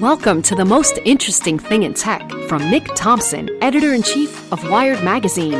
Welcome 0.00 0.40
to 0.44 0.54
the 0.54 0.64
most 0.64 0.98
interesting 1.04 1.58
thing 1.58 1.82
in 1.82 1.92
tech 1.92 2.26
from 2.48 2.70
Nick 2.70 2.86
Thompson, 2.94 3.50
editor 3.62 3.92
in 3.92 4.02
chief 4.02 4.50
of 4.50 4.66
Wired 4.70 5.04
Magazine. 5.04 5.58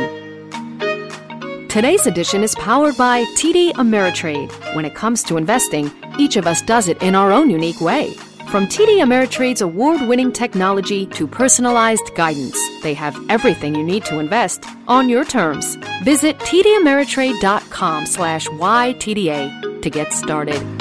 Today's 1.69 2.07
edition 2.07 2.41
is 2.41 2.55
powered 2.55 2.97
by 2.97 3.23
TD 3.35 3.73
Ameritrade. 3.73 4.51
When 4.75 4.83
it 4.83 4.95
comes 4.95 5.21
to 5.25 5.37
investing, 5.37 5.91
each 6.17 6.37
of 6.37 6.47
us 6.47 6.63
does 6.63 6.87
it 6.87 6.99
in 7.03 7.13
our 7.13 7.31
own 7.31 7.51
unique 7.51 7.81
way. 7.81 8.15
From 8.49 8.65
TD 8.65 9.03
Ameritrade's 9.03 9.61
award-winning 9.61 10.31
technology 10.31 11.05
to 11.05 11.27
personalized 11.27 12.15
guidance, 12.15 12.57
they 12.81 12.95
have 12.95 13.15
everything 13.29 13.75
you 13.75 13.83
need 13.83 14.05
to 14.05 14.17
invest 14.17 14.65
on 14.87 15.07
your 15.07 15.23
terms. 15.23 15.75
Visit 16.03 16.39
tdameritrade.com 16.39 18.07
slash 18.07 18.47
YTDA 18.47 19.83
to 19.83 19.89
get 19.91 20.13
started. 20.13 20.80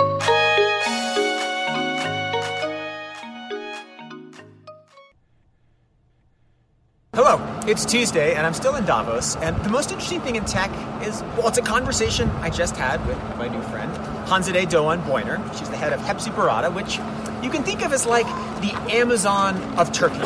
Hello, 7.23 7.39
it's 7.67 7.85
Tuesday, 7.85 8.35
and 8.35 8.47
I'm 8.47 8.55
still 8.55 8.77
in 8.77 8.87
Davos. 8.87 9.37
And 9.37 9.55
the 9.63 9.69
most 9.69 9.93
interesting 9.93 10.23
thing 10.23 10.37
in 10.37 10.47
tech 10.47 10.71
is, 11.07 11.21
well, 11.37 11.49
it's 11.49 11.59
a 11.59 11.63
conversation 11.63 12.31
I 12.41 12.49
just 12.49 12.79
had 12.79 13.07
with 13.07 13.19
my 13.37 13.47
new 13.47 13.61
friend, 13.65 13.93
Hanzade 14.27 14.65
Doğan 14.71 15.07
Boyner. 15.07 15.39
She's 15.55 15.69
the 15.69 15.77
head 15.77 15.93
of 15.93 16.01
Hepsiburada, 16.01 16.73
which 16.73 16.97
you 17.45 17.51
can 17.51 17.63
think 17.63 17.85
of 17.85 17.93
as 17.93 18.07
like 18.07 18.25
the 18.63 18.73
Amazon 18.91 19.63
of 19.79 19.93
Turkey. 19.93 20.21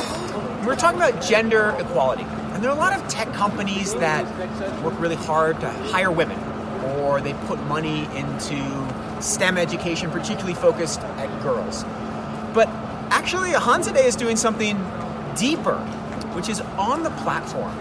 We're 0.65 0.77
talking 0.77 1.03
about 1.03 1.21
gender 1.21 1.75
equality. 1.81 2.23
And 2.23 2.63
there 2.63 2.71
are 2.71 2.77
a 2.77 2.79
lot 2.79 2.97
of 2.97 3.09
tech 3.09 3.33
companies 3.33 3.93
that 3.95 4.25
work 4.85 4.95
really 5.01 5.17
hard 5.17 5.59
to 5.63 5.69
hire 5.69 6.13
women, 6.13 6.39
or 7.01 7.21
they 7.21 7.33
put 7.49 7.61
money 7.65 8.05
into 8.15 8.57
STEM 9.21 9.59
education, 9.59 10.13
particularly 10.13 10.55
focused 10.55 11.01
at 11.01 11.43
girls. 11.43 11.83
But 12.55 12.69
actually, 13.11 13.51
Hanzade 13.51 14.05
is 14.05 14.15
doing 14.15 14.37
something 14.37 14.79
deeper 15.35 15.85
which 16.35 16.49
is 16.49 16.61
on 16.79 17.03
the 17.03 17.11
platform, 17.11 17.75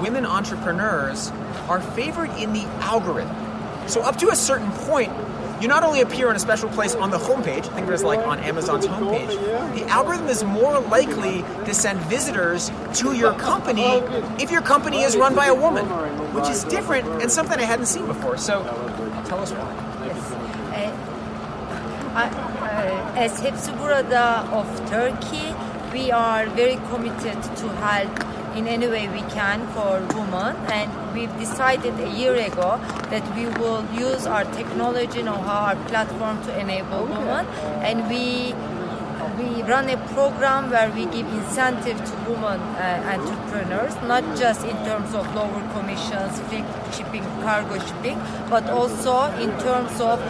women 0.00 0.26
entrepreneurs 0.26 1.30
are 1.68 1.80
favored 1.80 2.30
in 2.38 2.52
the 2.52 2.64
algorithm. 2.80 3.36
So, 3.88 4.02
up 4.02 4.16
to 4.18 4.28
a 4.28 4.36
certain 4.36 4.70
point, 4.72 5.12
you 5.60 5.68
not 5.68 5.82
only 5.82 6.00
appear 6.00 6.30
in 6.30 6.36
a 6.36 6.38
special 6.38 6.68
place 6.70 6.94
on 6.94 7.10
the 7.10 7.18
homepage, 7.18 7.66
think 7.66 7.80
of 7.80 7.90
it 7.90 7.92
as 7.92 8.02
like 8.02 8.20
on 8.20 8.38
Amazon's 8.38 8.86
homepage, 8.86 9.74
the 9.74 9.84
algorithm 9.88 10.28
is 10.28 10.42
more 10.42 10.80
likely 10.80 11.42
to 11.66 11.74
send 11.74 12.00
visitors 12.00 12.70
to 12.94 13.12
your 13.12 13.34
company 13.34 14.00
if 14.42 14.50
your 14.50 14.62
company 14.62 15.02
is 15.02 15.16
run 15.16 15.34
by 15.34 15.46
a 15.46 15.54
woman, 15.54 15.84
which 16.34 16.48
is 16.48 16.64
different 16.64 17.06
and 17.22 17.30
something 17.30 17.58
I 17.58 17.64
hadn't 17.64 17.86
seen 17.86 18.06
before. 18.06 18.38
So, 18.38 18.62
tell 19.26 19.40
us 19.40 19.52
why. 19.52 20.06
Yes. 20.06 20.32
Uh, 22.10 22.16
uh, 22.16 23.14
as 23.16 23.40
Hepsiburada 23.40 24.50
of 24.52 24.66
Turkey, 24.88 25.54
we 25.92 26.10
are 26.10 26.46
very 26.46 26.76
committed 26.90 27.42
to 27.56 27.68
help 27.84 28.10
in 28.56 28.66
any 28.66 28.86
way 28.86 29.08
we 29.08 29.22
can 29.30 29.66
for 29.68 30.00
women. 30.14 30.56
And 30.70 31.14
we've 31.14 31.36
decided 31.38 31.98
a 32.00 32.10
year 32.10 32.34
ago 32.34 32.78
that 33.10 33.24
we 33.36 33.46
will 33.60 33.84
use 33.92 34.26
our 34.26 34.44
technology 34.44 35.22
know-how 35.22 35.60
our 35.66 35.76
platform 35.86 36.42
to 36.44 36.58
enable 36.58 37.04
women. 37.04 37.46
And 37.82 38.08
we 38.08 38.54
we 39.38 39.62
run 39.62 39.88
a 39.88 39.96
program 40.08 40.70
where 40.70 40.90
we 40.90 41.06
give 41.06 41.26
incentive 41.32 41.96
to 42.04 42.12
women 42.28 42.60
uh, 42.60 43.16
entrepreneurs 43.16 43.94
not 44.06 44.24
just 44.36 44.64
in 44.64 44.76
terms 44.84 45.14
of 45.14 45.24
lower 45.34 45.62
commissions 45.72 46.40
free 46.48 46.64
shipping 46.92 47.24
cargo 47.44 47.78
shipping 47.78 48.18
but 48.50 48.68
also 48.68 49.14
in 49.44 49.50
terms 49.60 49.98
of 50.00 50.20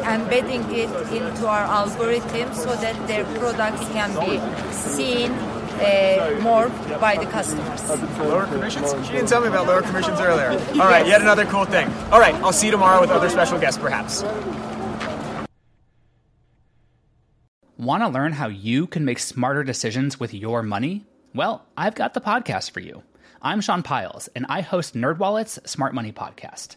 embedding 0.00 0.62
it 0.74 0.90
into 1.12 1.46
our 1.46 1.64
algorithm 1.64 2.54
so 2.54 2.74
that 2.76 2.96
their 3.06 3.24
products 3.38 3.88
can 3.90 4.10
be 4.24 4.38
seen 4.72 5.32
uh, 5.80 6.38
more 6.42 6.68
by 6.98 7.16
the 7.16 7.26
customers. 7.26 7.88
Lower 8.18 8.46
commissions? 8.46 8.92
She 9.06 9.12
didn't 9.12 9.28
tell 9.28 9.40
me 9.40 9.48
about 9.48 9.66
lower 9.66 9.82
commissions 9.82 10.20
earlier. 10.20 10.50
All 10.72 10.88
right, 10.88 11.06
yet 11.06 11.22
another 11.22 11.46
cool 11.46 11.64
thing. 11.64 11.88
All 12.12 12.20
right, 12.20 12.34
I'll 12.36 12.52
see 12.52 12.66
you 12.66 12.72
tomorrow 12.72 13.00
with 13.00 13.10
other 13.10 13.28
special 13.28 13.58
guests, 13.58 13.80
perhaps. 13.80 14.22
Want 17.78 18.02
to 18.02 18.08
learn 18.08 18.32
how 18.32 18.48
you 18.48 18.86
can 18.86 19.06
make 19.06 19.18
smarter 19.18 19.64
decisions 19.64 20.20
with 20.20 20.34
your 20.34 20.62
money? 20.62 21.06
Well, 21.34 21.64
I've 21.78 21.94
got 21.94 22.12
the 22.12 22.20
podcast 22.20 22.72
for 22.72 22.80
you. 22.80 23.02
I'm 23.40 23.62
Sean 23.62 23.82
Pyles, 23.82 24.28
and 24.36 24.44
I 24.50 24.60
host 24.60 24.94
NerdWallet's 24.94 25.70
Smart 25.70 25.94
Money 25.94 26.12
Podcast. 26.12 26.76